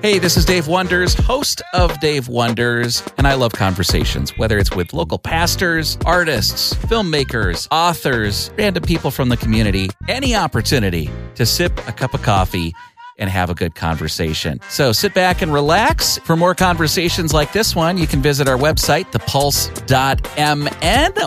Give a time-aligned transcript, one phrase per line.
[0.00, 4.70] Hey, this is Dave Wonders, host of Dave Wonders, and I love conversations, whether it's
[4.70, 11.76] with local pastors, artists, filmmakers, authors, random people from the community, any opportunity to sip
[11.88, 12.72] a cup of coffee
[13.18, 14.60] and have a good conversation.
[14.68, 16.18] So sit back and relax.
[16.18, 20.32] For more conversations like this one, you can visit our website, thepulse.mn,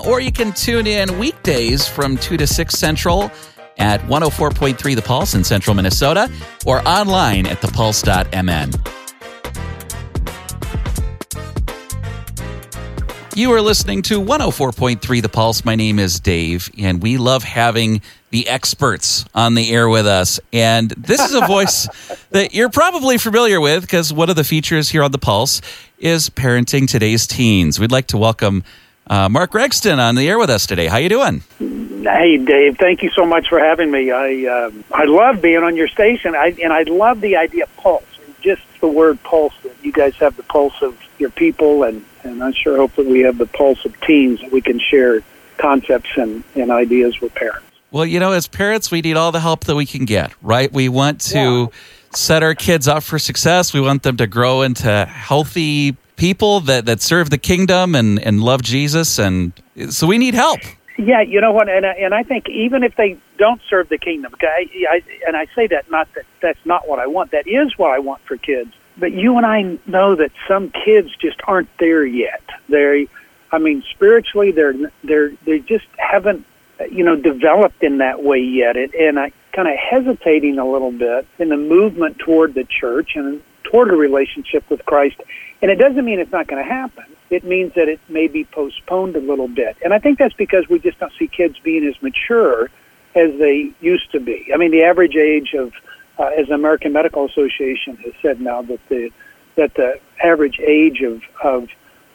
[0.07, 3.29] or you can tune in weekdays from 2 to 6 Central
[3.77, 6.31] at 104.3 The Pulse in central Minnesota
[6.65, 8.71] or online at thepulse.mn.
[13.33, 15.63] You are listening to 104.3 The Pulse.
[15.63, 20.41] My name is Dave, and we love having the experts on the air with us.
[20.51, 21.87] And this is a voice
[22.31, 25.61] that you're probably familiar with because one of the features here on The Pulse
[25.97, 27.79] is parenting today's teens.
[27.79, 28.65] We'd like to welcome
[29.11, 30.87] uh, Mark Gregston on the air with us today.
[30.87, 31.43] How you doing?
[31.59, 32.77] Hey, Dave.
[32.77, 34.09] Thank you so much for having me.
[34.09, 37.77] I uh, I love being on your station, I, and I love the idea of
[37.77, 38.05] pulse.
[38.41, 39.53] Just the word pulse.
[39.63, 43.05] That you guys have the pulse of your people, and and I sure hope that
[43.05, 45.21] we have the pulse of teens that we can share
[45.57, 47.67] concepts and, and ideas with parents.
[47.91, 50.71] Well, you know, as parents, we need all the help that we can get, right?
[50.71, 51.67] We want to yeah.
[52.15, 53.73] set our kids up for success.
[53.73, 58.43] We want them to grow into healthy people that, that serve the kingdom and, and
[58.43, 59.17] love Jesus.
[59.17, 59.53] And
[59.89, 60.59] so we need help.
[60.99, 64.33] Yeah, you know what, and and I think even if they don't serve the kingdom,
[64.35, 67.31] okay, I, and I say that not that that's not what I want.
[67.31, 68.71] That is what I want for kids.
[68.97, 72.43] But you and I know that some kids just aren't there yet.
[72.69, 73.07] They,
[73.51, 76.45] I mean, spiritually, they're they're they just haven't,
[76.91, 78.77] you know, developed in that way yet.
[78.77, 83.15] And, and I kind of hesitating a little bit in the movement toward the church
[83.15, 85.17] and toward a relationship with Christ
[85.61, 87.05] and it doesn't mean it's not going to happen.
[87.29, 89.77] It means that it may be postponed a little bit.
[89.83, 92.69] And I think that's because we just don't see kids being as mature
[93.15, 94.49] as they used to be.
[94.53, 95.73] I mean, the average age of,
[96.17, 99.11] uh, as the American Medical Association has said now, that the
[99.57, 101.69] that the average age of of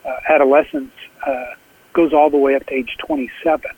[0.04, 0.92] uh, adolescence
[1.26, 1.44] uh,
[1.92, 3.70] goes all the way up to age 27.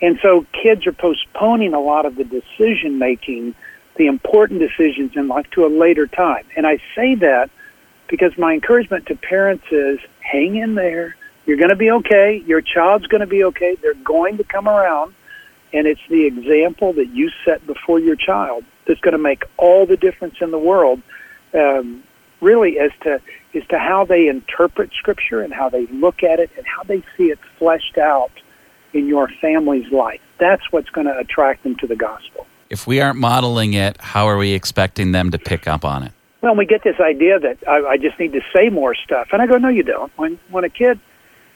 [0.00, 3.54] And so kids are postponing a lot of the decision making,
[3.96, 6.44] the important decisions in life to a later time.
[6.56, 7.50] And I say that
[8.08, 11.16] because my encouragement to parents is hang in there.
[11.46, 12.42] You're going to be okay.
[12.46, 13.76] Your child's going to be okay.
[13.80, 15.14] They're going to come around.
[15.72, 19.86] And it's the example that you set before your child that's going to make all
[19.86, 21.00] the difference in the world,
[21.54, 22.02] um,
[22.40, 23.20] really, as to
[23.54, 27.02] as to how they interpret Scripture and how they look at it and how they
[27.16, 28.32] see it fleshed out
[28.92, 30.20] in your family's life.
[30.38, 32.46] That's what's going to attract them to the gospel.
[32.72, 36.12] If we aren't modeling it, how are we expecting them to pick up on it?
[36.42, 39.40] well, we get this idea that I, I just need to say more stuff, and
[39.40, 40.12] I go, no, you don't.
[40.18, 40.98] When when a kid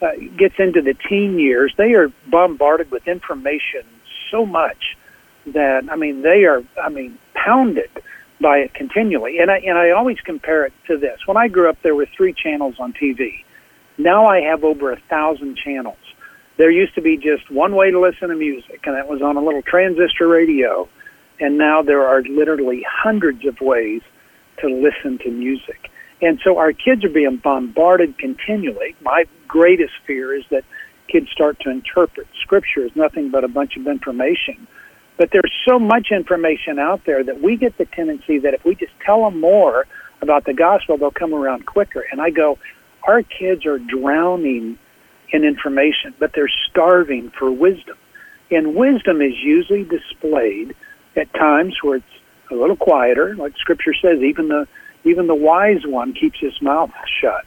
[0.00, 3.82] uh, gets into the teen years, they are bombarded with information
[4.30, 4.96] so much
[5.46, 7.90] that I mean they are I mean pounded
[8.40, 9.38] by it continually.
[9.40, 11.18] And I and I always compare it to this.
[11.26, 13.42] When I grew up, there were three channels on TV.
[13.98, 15.96] Now I have over a thousand channels.
[16.58, 19.36] There used to be just one way to listen to music, and that was on
[19.36, 20.88] a little transistor radio.
[21.40, 24.02] And now there are literally hundreds of ways
[24.60, 25.90] to listen to music.
[26.22, 28.96] And so our kids are being bombarded continually.
[29.02, 30.64] My greatest fear is that
[31.08, 34.66] kids start to interpret scripture as nothing but a bunch of information.
[35.18, 38.74] But there's so much information out there that we get the tendency that if we
[38.74, 39.86] just tell them more
[40.20, 42.04] about the gospel, they'll come around quicker.
[42.10, 42.58] And I go,
[43.06, 44.78] our kids are drowning
[45.30, 47.96] in information, but they're starving for wisdom.
[48.50, 50.74] And wisdom is usually displayed
[51.16, 52.06] at times where it's
[52.50, 54.20] a little quieter, like Scripture says.
[54.22, 54.66] Even the
[55.04, 56.90] even the wise one keeps his mouth
[57.20, 57.46] shut.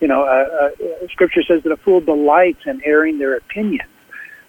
[0.00, 3.90] You know, uh, uh, Scripture says that a fool delights in airing their opinions.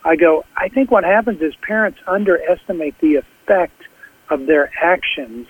[0.04, 0.46] I go.
[0.56, 3.82] I think what happens is parents underestimate the effect
[4.30, 5.48] of their actions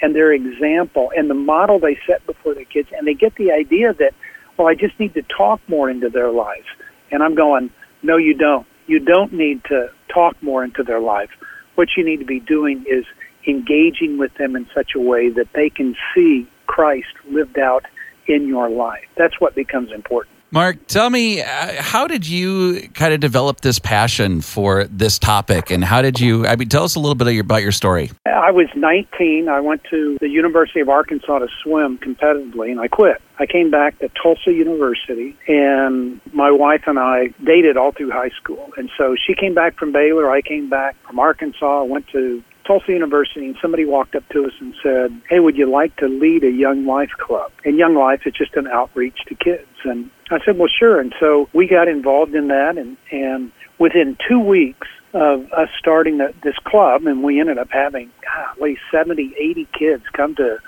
[0.00, 3.52] and their example and the model they set before their kids, and they get the
[3.52, 4.14] idea that,
[4.56, 6.66] well, I just need to talk more into their lives.
[7.12, 7.70] And I'm going,
[8.02, 8.66] no, you don't.
[8.86, 11.30] You don't need to talk more into their life.
[11.74, 13.04] What you need to be doing is
[13.46, 17.84] engaging with them in such a way that they can see Christ lived out
[18.26, 19.04] in your life.
[19.16, 20.36] That's what becomes important.
[20.54, 25.70] Mark, tell me, uh, how did you kind of develop this passion for this topic,
[25.70, 26.46] and how did you?
[26.46, 28.10] I mean, tell us a little bit your, about your story.
[28.26, 29.48] I was 19.
[29.48, 33.22] I went to the University of Arkansas to swim competitively, and I quit.
[33.38, 38.30] I came back to Tulsa University, and my wife and I dated all through high
[38.38, 38.74] school.
[38.76, 40.30] And so she came back from Baylor.
[40.30, 41.84] I came back from Arkansas.
[41.84, 45.66] Went to Tulsa University, and somebody walked up to us and said, "Hey, would you
[45.66, 49.34] like to lead a Young Life Club?" And Young Life is just an outreach to
[49.34, 49.66] kids.
[49.84, 54.16] And I said, "Well, sure." And so we got involved in that, and and within
[54.28, 58.10] two weeks of us starting the, this club, and we ended up having
[58.50, 60.58] at least 70, 80 kids come to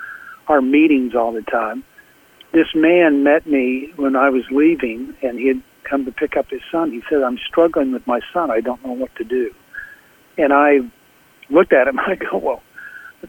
[0.47, 1.83] our meetings all the time.
[2.51, 6.49] This man met me when I was leaving, and he had come to pick up
[6.49, 6.91] his son.
[6.91, 8.51] He said, "I'm struggling with my son.
[8.51, 9.51] I don't know what to do."
[10.37, 10.81] And I
[11.49, 11.99] looked at him.
[12.07, 12.63] I go, "Well,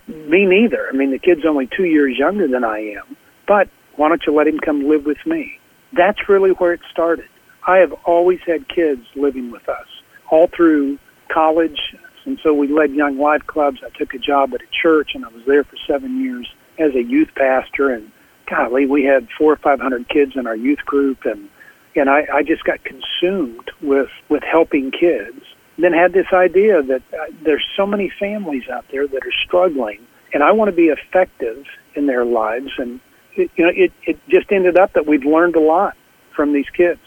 [0.08, 0.88] me neither.
[0.88, 3.16] I mean, the kid's only two years younger than I am,
[3.46, 5.58] but why don't you let him come live with me?"
[5.92, 7.28] That's really where it started.
[7.66, 9.86] I have always had kids living with us
[10.30, 10.98] all through
[11.32, 11.80] college,
[12.24, 13.80] and so we led young life clubs.
[13.84, 16.48] I took a job at a church, and I was there for seven years
[16.78, 17.90] as a youth pastor.
[17.90, 18.10] And
[18.48, 21.48] golly, we had four or five hundred kids in our youth group, and
[21.94, 25.42] and I, I just got consumed with with helping kids.
[25.78, 30.00] Then had this idea that uh, there's so many families out there that are struggling,
[30.32, 31.64] and I want to be effective
[31.94, 32.70] in their lives.
[32.78, 33.00] And
[33.34, 35.96] it, you know, it it just ended up that we've learned a lot
[36.34, 37.00] from these kids,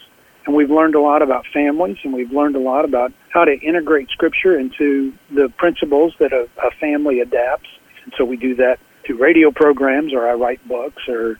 [0.46, 3.52] and we've learned a lot about families, and we've learned a lot about how to
[3.60, 7.68] integrate Scripture into the principles that a, a family adapts.
[8.04, 11.38] And so we do that through radio programs, or I write books, or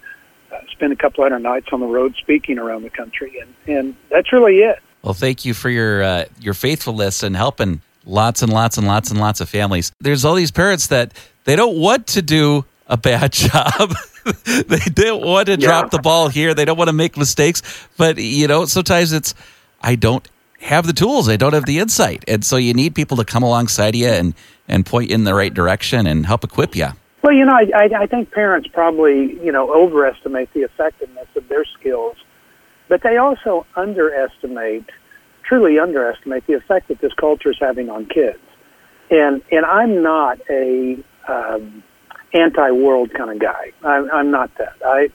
[0.52, 3.54] uh, spend a couple of hundred nights on the road speaking around the country, and
[3.68, 4.80] and that's really it.
[5.02, 9.10] Well, thank you for your uh, your faithfulness and helping lots and lots and lots
[9.10, 9.92] and lots of families.
[10.00, 11.12] There's all these parents that
[11.44, 13.94] they don't want to do a bad job.
[14.44, 16.52] they don't want to drop the ball here.
[16.52, 17.62] They don't want to make mistakes.
[17.96, 19.34] But you know, sometimes it's
[19.80, 20.28] I don't
[20.60, 21.28] have the tools.
[21.28, 24.34] I don't have the insight, and so you need people to come alongside you and
[24.68, 26.88] and point in the right direction and help equip you.
[27.22, 31.48] Well, you know, I, I, I think parents probably, you know, overestimate the effectiveness of
[31.48, 32.16] their skills,
[32.90, 34.84] but they also underestimate,
[35.44, 38.40] truly underestimate the effect that this culture is having on kids.
[39.10, 41.82] And and I'm not a um,
[42.34, 43.72] anti-world kind of guy.
[43.82, 44.74] I'm, I'm not that.
[44.84, 45.08] I,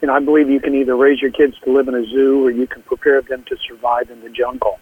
[0.00, 2.46] you know, I believe you can either raise your kids to live in a zoo
[2.46, 4.78] or you can prepare them to survive in the jungle.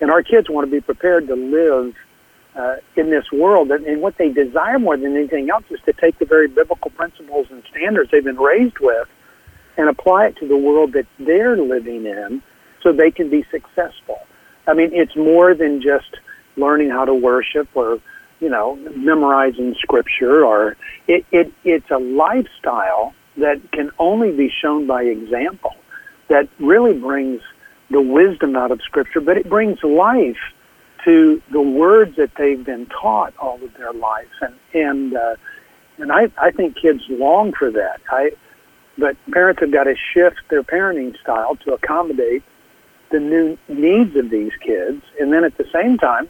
[0.00, 1.94] And our kids want to be prepared to live
[2.56, 3.70] uh, in this world.
[3.70, 6.90] And, and what they desire more than anything else is to take the very biblical
[6.90, 9.08] principles and standards they've been raised with
[9.78, 12.42] and apply it to the world that they're living in
[12.82, 14.18] so they can be successful.
[14.66, 16.16] I mean, it's more than just
[16.56, 18.00] learning how to worship or,
[18.40, 20.76] you know, memorizing scripture or
[21.06, 25.74] it, it, it's a lifestyle that can only be shown by example
[26.28, 27.40] that really brings
[27.90, 30.36] the wisdom out of scripture, but it brings life
[31.04, 35.36] to the words that they've been taught all of their lives, and and uh,
[35.96, 38.00] and I I think kids long for that.
[38.10, 38.32] I
[38.98, 42.42] but parents have got to shift their parenting style to accommodate
[43.10, 46.28] the new needs of these kids, and then at the same time,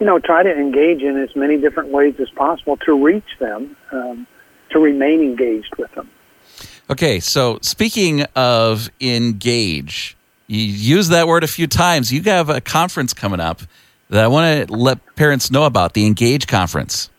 [0.00, 3.76] you know, try to engage in as many different ways as possible to reach them,
[3.92, 4.26] um,
[4.70, 6.10] to remain engaged with them.
[6.90, 10.16] Okay, so speaking of engage,
[10.46, 12.12] you use that word a few times.
[12.12, 13.62] You have a conference coming up
[14.10, 17.10] that I want to let parents know about the Engage Conference.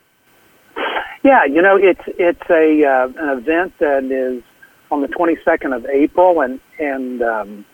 [1.27, 4.41] Yeah, you know it's it's a uh, an event that is
[4.89, 7.65] on the 22nd of April, and and um,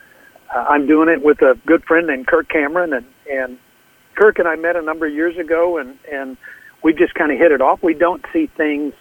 [0.50, 3.60] uh, I'm doing it with a good friend named Kirk Cameron, and and
[4.16, 6.36] Kirk and I met a number of years ago, and and
[6.84, 7.84] we just kind of hit it off.
[7.84, 8.96] We don't see things.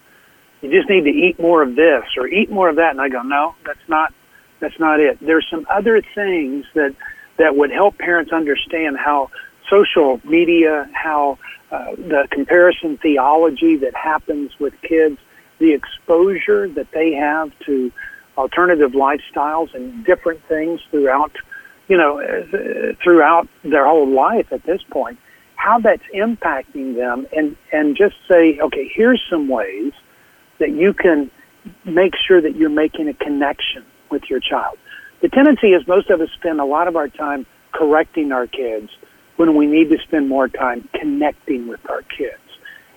[0.62, 2.90] you just need to eat more of this or eat more of that.
[2.90, 4.12] And I go, no, that's not,
[4.60, 5.18] that's not it.
[5.20, 6.94] There's some other things that
[7.36, 9.30] that would help parents understand how
[9.68, 11.38] social media, how
[11.70, 15.18] uh, the comparison theology that happens with kids,
[15.58, 17.90] the exposure that they have to
[18.36, 21.32] alternative lifestyles and different things throughout,
[21.88, 25.18] you know, uh, throughout their whole life at this point,
[25.56, 29.92] how that's impacting them, and and just say, okay, here's some ways
[30.58, 31.30] that you can
[31.84, 34.76] make sure that you're making a connection with your child.
[35.22, 38.90] The tendency is most of us spend a lot of our time correcting our kids
[39.36, 42.38] when we need to spend more time connecting with our kids.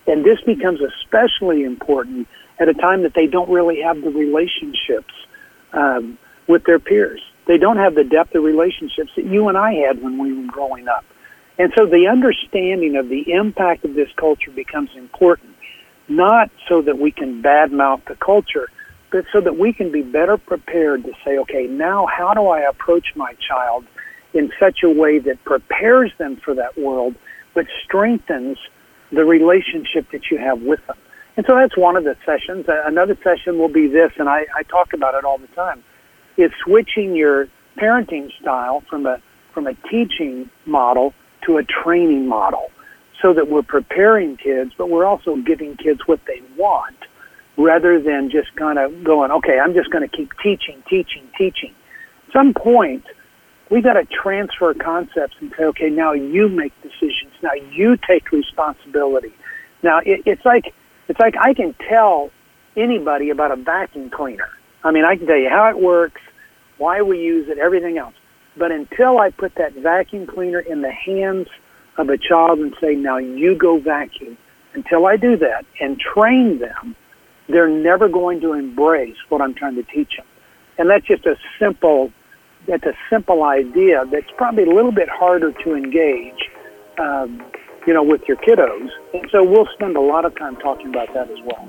[0.06, 5.14] And this becomes especially important at a time that they don't really have the relationships
[5.72, 7.20] um, with their peers.
[7.46, 10.46] They don't have the depth of relationships that you and I had when we were
[10.46, 11.04] growing up.
[11.58, 15.56] And so the understanding of the impact of this culture becomes important,
[16.08, 18.68] not so that we can badmouth the culture,
[19.10, 22.60] but so that we can be better prepared to say, okay, now how do I
[22.60, 23.86] approach my child
[24.34, 27.16] in such a way that prepares them for that world,
[27.54, 28.58] but strengthens
[29.10, 30.96] the relationship that you have with them?
[31.36, 32.66] And so that's one of the sessions.
[32.68, 35.82] Another session will be this, and I, I talk about it all the time,
[36.36, 39.20] is switching your parenting style from a
[39.54, 41.14] from a teaching model
[41.46, 42.70] to a training model
[43.20, 46.96] so that we're preparing kids, but we're also giving kids what they want
[47.56, 51.74] rather than just kind of going, okay, I'm just going to keep teaching, teaching, teaching.
[52.28, 53.04] At some point,
[53.70, 57.32] we got to transfer concepts and say, okay, now you make decisions.
[57.42, 59.32] Now you take responsibility.
[59.82, 60.74] Now it, it's like
[61.08, 62.30] it's like I can tell
[62.76, 64.48] anybody about a vacuum cleaner.
[64.84, 66.20] I mean, I can tell you how it works,
[66.78, 68.14] why we use it, everything else.
[68.58, 71.46] But until I put that vacuum cleaner in the hands
[71.96, 74.36] of a child and say, now you go vacuum,
[74.74, 76.96] until I do that and train them,
[77.48, 80.26] they're never going to embrace what I'm trying to teach them.
[80.76, 82.12] And that's just a simple,
[82.66, 86.50] that's a simple idea that's probably a little bit harder to engage,
[86.98, 87.42] um,
[87.86, 88.90] you know, with your kiddos.
[89.14, 91.68] And so we'll spend a lot of time talking about that as well.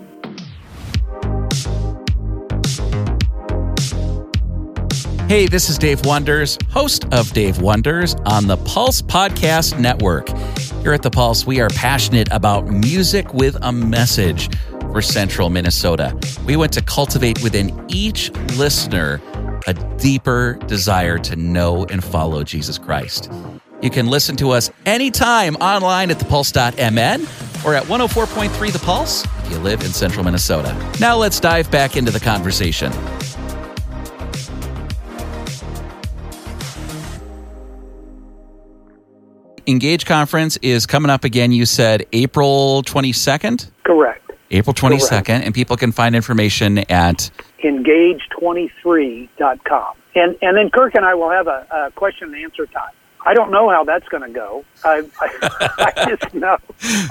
[5.30, 10.28] Hey, this is Dave Wonders, host of Dave Wonders on the Pulse Podcast Network.
[10.82, 14.50] Here at the Pulse, we are passionate about music with a message
[14.92, 16.20] for central Minnesota.
[16.48, 19.22] We want to cultivate within each listener
[19.68, 23.32] a deeper desire to know and follow Jesus Christ.
[23.84, 27.22] You can listen to us anytime online at thepulse.mn
[27.64, 30.76] or at 104.3 The Pulse if you live in central Minnesota.
[31.00, 32.92] Now let's dive back into the conversation.
[39.70, 41.52] Engage conference is coming up again.
[41.52, 43.70] You said April 22nd?
[43.84, 44.32] Correct.
[44.50, 45.30] April 22nd, Correct.
[45.30, 47.30] and people can find information at
[47.64, 49.96] engage23.com.
[50.16, 52.90] And, and then Kirk and I will have a, a question and answer time.
[53.24, 54.66] I don't know how that's going to go.
[54.84, 56.58] I, I, I just know.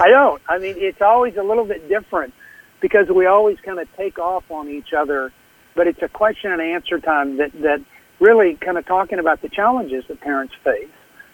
[0.01, 0.41] I don't.
[0.49, 2.33] I mean, it's always a little bit different
[2.81, 5.31] because we always kind of take off on each other,
[5.75, 7.79] but it's a question and answer time that, that
[8.19, 10.89] really kind of talking about the challenges that parents face.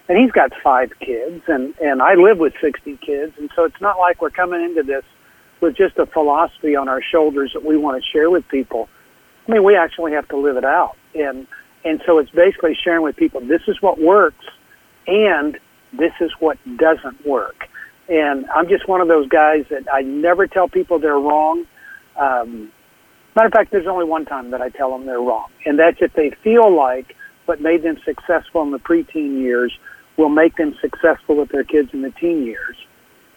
[0.07, 3.81] And he's got five kids, and, and I live with 60 kids, and so it's
[3.81, 5.03] not like we're coming into this
[5.61, 8.87] with just a philosophy on our shoulders that we want to share with people.
[9.47, 10.95] I mean, we actually have to live it out.
[11.15, 11.47] And,
[11.83, 14.45] and so it's basically sharing with people, this is what works
[15.07, 15.57] and
[15.93, 17.67] this is what doesn't work.
[18.07, 21.65] And I'm just one of those guys that I never tell people they're wrong.
[22.19, 22.71] Um,
[23.35, 25.49] matter of fact, there's only one time that I tell them they're wrong.
[25.65, 29.71] And that's if they feel like what made them successful in the preteen years
[30.17, 32.77] will make them successful with their kids in the teen years,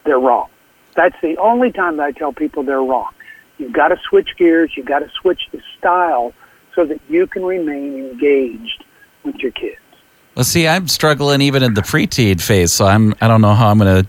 [0.05, 0.49] they're wrong.
[0.95, 3.13] That's the only time that I tell people they're wrong.
[3.59, 4.73] You've got to switch gears.
[4.77, 6.33] You've got to switch the style
[6.75, 8.85] so that you can remain engaged
[9.25, 9.81] with your kids.
[10.35, 13.71] Well, see, I'm struggling even in the preteen phase, so I'm I don't know how
[13.71, 14.07] I'm gonna.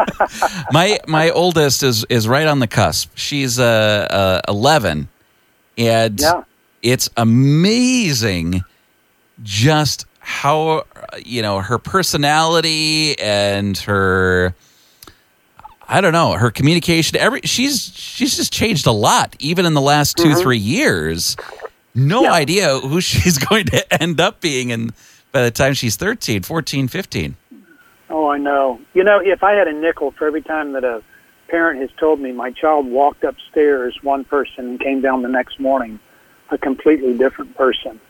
[0.72, 3.10] my my oldest is is right on the cusp.
[3.16, 5.08] She's uh, uh 11,
[5.76, 6.44] and yeah.
[6.82, 8.62] it's amazing
[9.42, 10.84] just how
[11.24, 14.52] you know her personality and her
[15.88, 17.16] I don't know her communication.
[17.16, 20.40] Every she's she's just changed a lot, even in the last 2 mm-hmm.
[20.40, 21.36] three years.
[21.94, 22.32] No yeah.
[22.32, 24.92] idea who she's going to end up being, and
[25.30, 27.36] by the time she's 13, 14, 15.
[28.10, 28.80] Oh, I know.
[28.94, 31.04] You know, if I had a nickel for every time that a
[31.48, 35.60] parent has told me my child walked upstairs one person and came down the next
[35.60, 36.00] morning
[36.50, 38.00] a completely different person,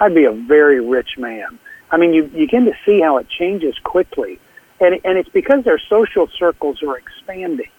[0.00, 1.58] I'd be a very rich man.
[1.90, 4.38] I mean, you you begin to see how it changes quickly
[4.80, 7.70] and and it's because their social circles are expanding,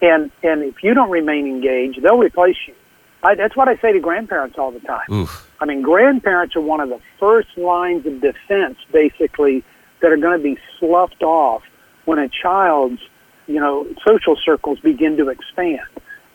[0.00, 2.74] and and if you don't remain engaged, they'll replace you.
[3.22, 5.06] I, that's what I say to grandparents all the time.
[5.10, 5.50] Oof.
[5.60, 9.64] I mean, grandparents are one of the first lines of defense, basically,
[10.00, 11.62] that are going to be sloughed off
[12.04, 13.00] when a child's
[13.46, 15.80] you know social circles begin to expand.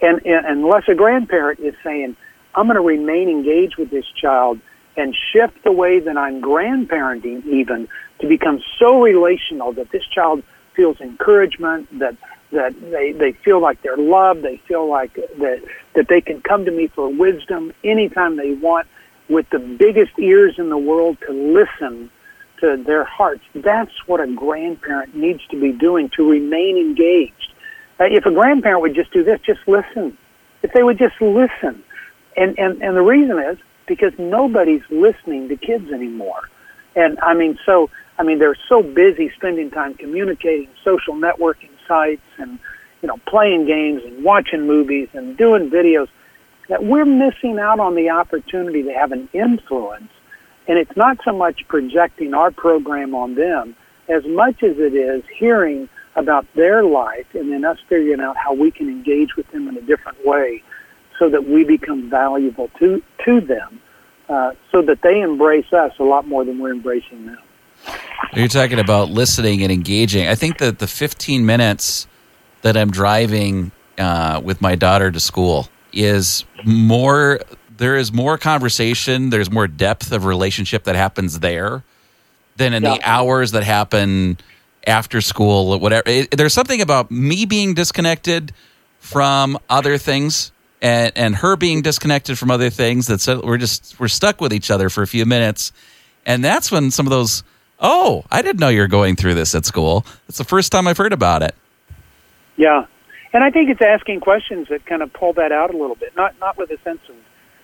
[0.01, 2.17] And, and unless a grandparent is saying,
[2.53, 4.59] "I'm going to remain engaged with this child,"
[4.95, 7.87] and shift the way that I'm grandparenting even
[8.19, 10.43] to become so relational that this child
[10.75, 12.15] feels encouragement, that
[12.51, 15.63] that they, they feel like they're loved, they feel like that
[15.95, 18.87] that they can come to me for wisdom anytime they want
[19.29, 22.09] with the biggest ears in the world to listen
[22.59, 23.43] to their hearts.
[23.55, 27.53] That's what a grandparent needs to be doing to remain engaged.
[27.99, 30.17] Uh, if a grandparent would just do this, just listen.
[30.61, 31.83] If they would just listen.
[32.35, 36.49] And, and, and the reason is because nobody's listening to kids anymore.
[36.95, 42.21] And I mean, so, I mean, they're so busy spending time communicating, social networking sites,
[42.37, 42.59] and,
[43.01, 46.07] you know, playing games and watching movies and doing videos
[46.69, 50.11] that we're missing out on the opportunity to have an influence.
[50.67, 53.75] And it's not so much projecting our program on them
[54.07, 58.53] as much as it is hearing about their life and then us figuring out how
[58.53, 60.63] we can engage with them in a different way
[61.19, 63.81] so that we become valuable to, to them,
[64.29, 67.39] uh, so that they embrace us a lot more than we're embracing them.
[68.33, 70.27] You're talking about listening and engaging.
[70.27, 72.07] I think that the 15 minutes
[72.61, 77.39] that I'm driving uh, with my daughter to school is more
[77.77, 81.83] there is more conversation there's more depth of relationship that happens there
[82.55, 82.95] than in yeah.
[82.95, 84.37] the hours that happen
[84.87, 88.51] after school whatever it, there's something about me being disconnected
[88.97, 90.51] from other things
[90.83, 94.69] and and her being disconnected from other things that we're just we're stuck with each
[94.69, 95.71] other for a few minutes.
[96.25, 97.43] And that's when some of those
[97.79, 100.05] oh i didn't know you're going through this at school.
[100.27, 101.55] It's the first time i've heard about it.
[102.57, 102.85] Yeah.
[103.31, 106.15] And I think it's asking questions that kind of pull that out a little bit,
[106.15, 107.15] not not with a sense of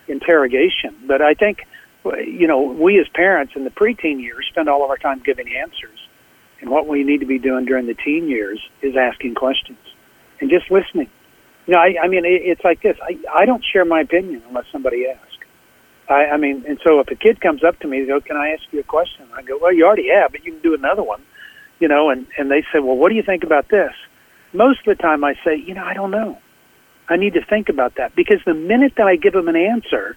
[0.08, 1.68] interrogation, but I think
[2.06, 5.54] you know we as parents in the preteen years spend all of our time giving
[5.56, 6.00] answers,
[6.62, 9.78] and what we need to be doing during the teen years is asking questions
[10.40, 11.10] and just listening.
[11.70, 12.98] You know, I, I mean, it, it's like this.
[13.04, 15.38] I I don't share my opinion unless somebody asks.
[16.10, 18.38] I, I mean, and so if a kid comes up to me, they go, "Can
[18.38, 20.74] I ask you a question?" I go, "Well, you already have, but you can do
[20.74, 21.22] another one."
[21.80, 23.94] You know, and and they say, "Well, what do you think about this?"
[24.54, 26.40] most of the time I say, you know, I don't know.
[27.08, 30.16] I need to think about that because the minute that I give them an answer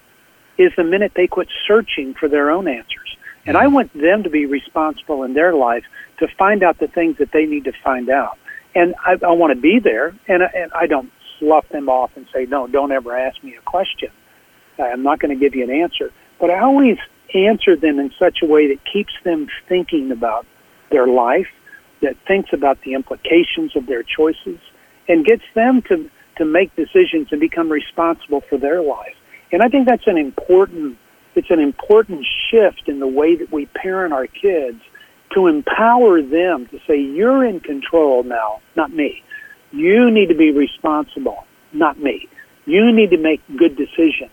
[0.57, 3.17] is the minute they quit searching for their own answers.
[3.45, 3.73] And I mm-hmm.
[3.73, 5.83] want them to be responsible in their life
[6.19, 8.37] to find out the things that they need to find out.
[8.75, 11.11] And I, I want to be there, and, and I don't
[11.43, 14.09] slough them off and say, no, don't ever ask me a question.
[14.79, 16.11] I'm not going to give you an answer.
[16.39, 16.97] But I always
[17.33, 20.45] answer them in such a way that keeps them thinking about
[20.89, 21.47] their life
[22.01, 24.59] that thinks about the implications of their choices
[25.07, 29.15] and gets them to, to make decisions and become responsible for their life.
[29.51, 30.97] And I think that's an important
[31.35, 34.79] it's an important shift in the way that we parent our kids
[35.33, 39.23] to empower them to say, You're in control now, not me.
[39.73, 42.29] You need to be responsible, not me.
[42.65, 44.31] You need to make good decisions.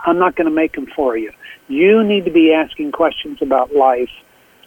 [0.00, 1.32] I'm not going to make them for you.
[1.68, 4.10] You need to be asking questions about life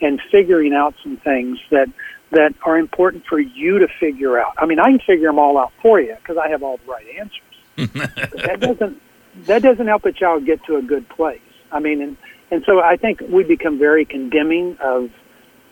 [0.02, 1.88] and figuring out some things that
[2.32, 4.56] that are important for you to figure out.
[4.58, 6.92] I mean, I can figure them all out for you because I have all the
[6.92, 7.42] right answers.
[8.44, 9.02] that doesn't
[9.46, 11.40] that doesn't help a child get to a good place.
[11.72, 12.18] I mean, and
[12.52, 15.12] and so I think we become very condemning of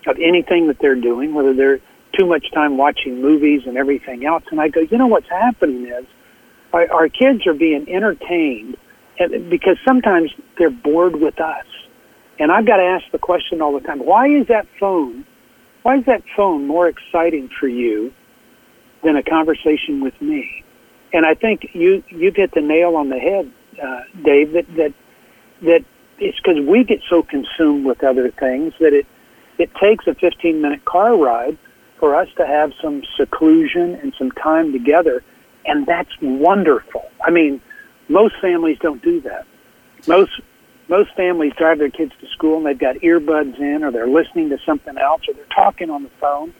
[0.07, 1.79] of anything that they're doing, whether they're
[2.17, 4.43] too much time watching movies and everything else.
[4.51, 6.05] And I go, you know, what's happening is
[6.71, 8.77] our, our kids are being entertained
[9.19, 11.65] and, because sometimes they're bored with us.
[12.39, 15.25] And I've got to ask the question all the time: Why is that phone?
[15.83, 18.13] Why is that phone more exciting for you
[19.03, 20.63] than a conversation with me?
[21.13, 24.53] And I think you you get the nail on the head, uh, Dave.
[24.53, 24.93] That that
[25.61, 25.85] that
[26.17, 29.05] it's because we get so consumed with other things that it
[29.59, 31.57] it takes a 15 minute car ride
[32.03, 35.23] for us to have some seclusion and some time together,
[35.65, 37.09] and that's wonderful.
[37.23, 37.61] I mean,
[38.09, 39.47] most families don't do that.
[40.05, 40.31] Most
[40.89, 44.49] most families drive their kids to school and they've got earbuds in or they're listening
[44.49, 46.53] to something else or they're talking on the phone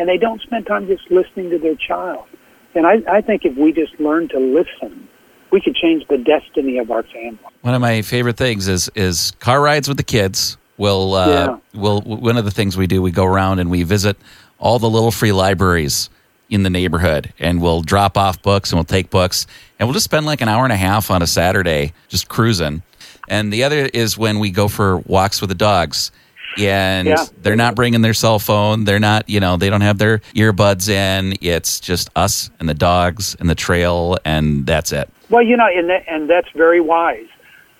[0.00, 2.26] and they don't spend time just listening to their child.
[2.74, 5.08] And I, I think if we just learn to listen,
[5.52, 7.38] we could change the destiny of our family.
[7.60, 10.56] One of my favorite things is is car rides with the kids.
[10.80, 11.58] We'll, uh, yeah.
[11.74, 14.16] we'll, one of the things we do, we go around and we visit
[14.60, 16.08] all the little free libraries
[16.48, 19.46] in the neighborhood and we'll drop off books and we'll take books
[19.78, 22.82] and we'll just spend like an hour and a half on a Saturday just cruising
[23.28, 26.10] and the other is when we go for walks with the dogs
[26.58, 27.24] and yeah.
[27.42, 28.84] they're not bringing their cell phone.
[28.84, 31.34] They're not, you know, they don't have their earbuds in.
[31.40, 35.08] It's just us and the dogs and the trail, and that's it.
[35.28, 37.28] Well, you know, and that, and that's very wise.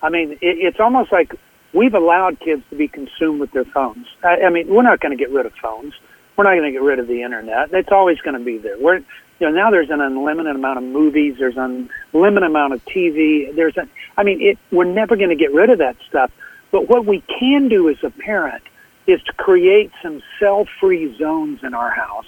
[0.02, 1.34] I mean, it, it's almost like
[1.74, 4.06] we've allowed kids to be consumed with their phones.
[4.22, 5.94] I, I mean, we're not going to get rid of phones.
[6.40, 7.68] We're not going to get rid of the internet.
[7.74, 8.78] It's always going to be there.
[8.78, 9.04] We're you
[9.40, 13.54] know, now there's an unlimited amount of movies, there's an unlimited amount of TV.
[13.54, 16.30] There's a, I mean, it, we're never going to get rid of that stuff.
[16.70, 18.62] But what we can do as a parent
[19.06, 22.24] is to create some cell-free zones in our house.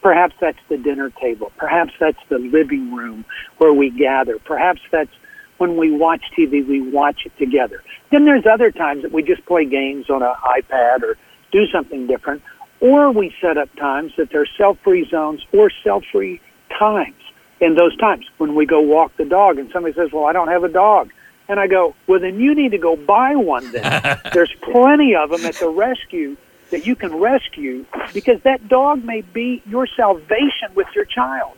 [0.00, 1.52] Perhaps that's the dinner table.
[1.58, 3.22] Perhaps that's the living room
[3.58, 4.38] where we gather.
[4.38, 5.12] Perhaps that's
[5.58, 7.82] when we watch TV, we watch it together.
[8.10, 11.18] Then there's other times that we just play games on an iPad or
[11.50, 12.40] do something different.
[12.82, 16.40] Or we set up times that they're self-free zones or self-free
[16.76, 17.14] times.
[17.60, 20.48] In those times when we go walk the dog and somebody says, well, I don't
[20.48, 21.12] have a dog.
[21.48, 24.20] And I go, well, then you need to go buy one then.
[24.32, 26.36] There's plenty of them at the rescue
[26.72, 31.56] that you can rescue because that dog may be your salvation with your child.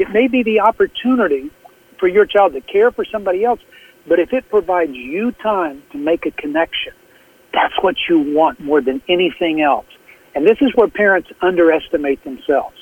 [0.00, 1.52] It may be the opportunity
[2.00, 3.60] for your child to care for somebody else,
[4.08, 6.94] but if it provides you time to make a connection,
[7.52, 9.86] that's what you want more than anything else.
[10.34, 12.76] And this is where parents underestimate themselves.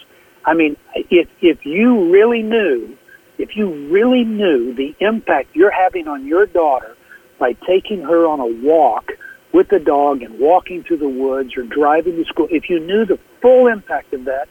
[0.44, 2.96] I mean, if, if you really knew,
[3.38, 6.96] if you really knew the impact you're having on your daughter
[7.38, 9.12] by taking her on a walk
[9.52, 13.04] with the dog and walking through the woods or driving to school, if you knew
[13.04, 14.48] the full impact of that,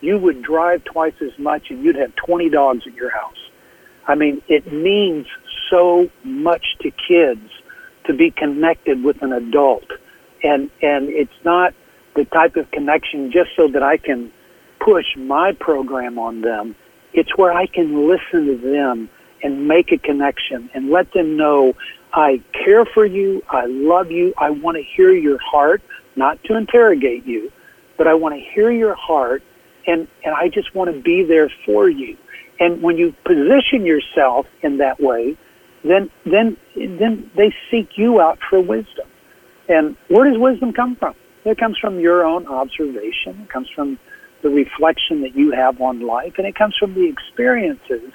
[0.00, 3.36] you would drive twice as much and you'd have 20 dogs at your house.
[4.06, 5.26] I mean, it means
[5.70, 7.50] so much to kids
[8.04, 9.84] to be connected with an adult.
[10.42, 11.74] And, and it's not
[12.14, 14.32] the type of connection just so that I can
[14.80, 16.74] push my program on them.
[17.12, 19.08] It's where I can listen to them
[19.42, 21.74] and make a connection and let them know
[22.12, 25.82] I care for you, I love you, I want to hear your heart,
[26.16, 27.52] not to interrogate you,
[27.96, 29.42] but I want to hear your heart
[29.86, 32.16] and, and I just want to be there for you.
[32.60, 35.36] And when you position yourself in that way,
[35.84, 39.06] then then then they seek you out for wisdom.
[39.68, 41.14] And where does wisdom come from?
[41.48, 43.40] It comes from your own observation.
[43.42, 43.98] It comes from
[44.42, 48.12] the reflection that you have on life, and it comes from the experiences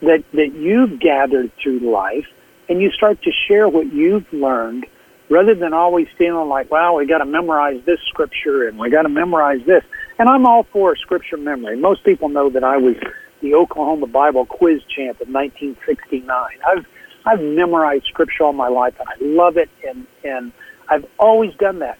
[0.00, 2.26] that that you've gathered through life,
[2.70, 4.86] and you start to share what you've learned,
[5.28, 9.02] rather than always feeling like, "Well, we got to memorize this scripture and we got
[9.02, 9.84] to memorize this."
[10.18, 11.76] And I'm all for scripture memory.
[11.76, 12.96] Most people know that I was
[13.42, 16.58] the Oklahoma Bible quiz champ in 1969.
[16.66, 16.86] I've
[17.26, 20.52] I've memorized scripture all my life, and I love it, and and
[20.88, 21.98] I've always done that.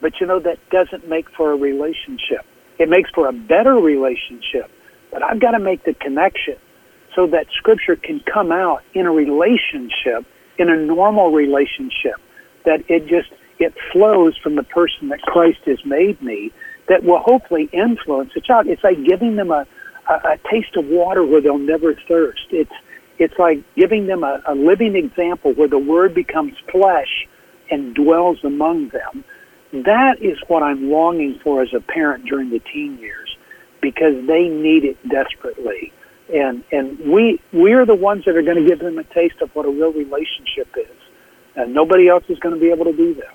[0.00, 2.44] But you know that doesn't make for a relationship.
[2.78, 4.70] It makes for a better relationship.
[5.10, 6.56] But I've got to make the connection
[7.14, 10.24] so that scripture can come out in a relationship,
[10.58, 12.16] in a normal relationship,
[12.64, 16.52] that it just it flows from the person that Christ has made me
[16.88, 18.66] that will hopefully influence the child.
[18.68, 19.66] It's like giving them a
[20.08, 22.46] a, a taste of water where they'll never thirst.
[22.50, 22.72] It's
[23.18, 27.28] it's like giving them a, a living example where the word becomes flesh
[27.70, 29.24] and dwells among them.
[29.72, 33.36] That is what I'm longing for as a parent during the teen years
[33.80, 35.92] because they need it desperately.
[36.32, 39.50] And and we we're the ones that are going to give them a taste of
[39.54, 40.96] what a real relationship is.
[41.56, 43.34] And nobody else is going to be able to do that.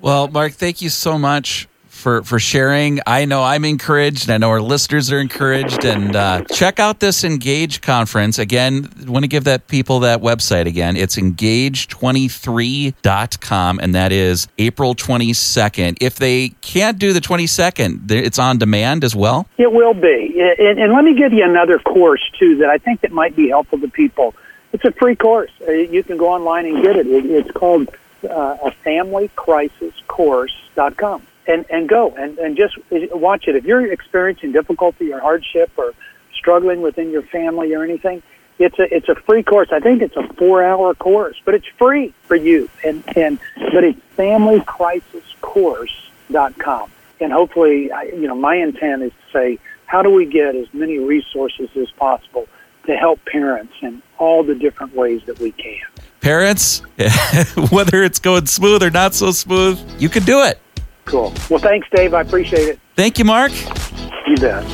[0.00, 1.68] Well, Mark, thank you so much
[2.02, 3.00] for for sharing.
[3.06, 4.28] I know I'm encouraged.
[4.28, 5.84] I know our listeners are encouraged.
[5.84, 8.90] And uh, check out this Engage conference again.
[9.06, 10.96] Want to give that people that website again?
[10.96, 15.96] It's engage23.com, and that is April 22nd.
[16.00, 19.46] If they can't do the 22nd, it's on demand as well.
[19.56, 20.40] It will be.
[20.58, 23.48] And, and let me give you another course too that I think that might be
[23.48, 24.34] helpful to people.
[24.72, 25.50] It's a free course.
[25.66, 27.06] Uh, you can go online and get it.
[27.06, 27.90] It's called
[28.24, 32.76] uh, a familycrisiscourse.com and and go and and just
[33.12, 33.56] watch it.
[33.56, 35.92] If you're experiencing difficulty or hardship or
[36.34, 38.22] struggling within your family or anything,
[38.58, 39.70] it's a it's a free course.
[39.72, 42.68] I think it's a four hour course, but it's free for you.
[42.84, 43.38] And and
[43.72, 46.90] but it's familycrisiscourse.com.
[47.20, 50.98] And hopefully, you know, my intent is to say, how do we get as many
[50.98, 52.48] resources as possible
[52.86, 55.80] to help parents in all the different ways that we can.
[56.20, 56.80] Parents,
[57.70, 60.58] whether it's going smooth or not so smooth, you can do it.
[61.04, 61.32] Cool.
[61.50, 62.14] Well, thanks, Dave.
[62.14, 62.80] I appreciate it.
[62.96, 63.52] Thank you, Mark.
[64.26, 64.64] You bet.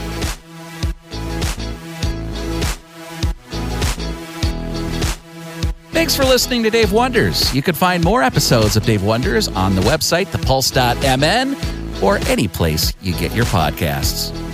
[5.90, 7.52] Thanks for listening to Dave Wonders.
[7.52, 11.56] You can find more episodes of Dave Wonders on the website, thepulse.mn,
[12.02, 14.47] or any place you get your podcasts.